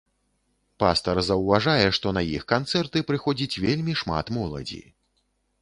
Пастар 0.83 1.19
заўважае, 1.27 1.85
што 1.99 2.15
на 2.19 2.23
іх 2.37 2.47
канцэрты 2.53 3.05
прыходзіць 3.13 3.59
вельмі 3.67 3.93
шмат 4.03 4.25
моладзі. 4.39 4.83